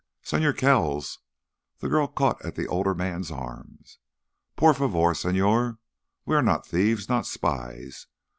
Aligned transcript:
"Señor 0.23 0.57
Kells." 0.57 1.19
The 1.77 1.87
girl 1.87 2.07
caught 2.07 2.43
at 2.43 2.55
the 2.55 2.65
older 2.67 2.95
man's 2.95 3.29
arm. 3.29 3.77
"Por 4.55 4.73
favor, 4.73 5.13
señor, 5.13 5.77
we 6.25 6.35
are 6.35 6.41
not 6.41 6.65
thieves, 6.65 7.07
not 7.07 7.27
spies. 7.27 8.07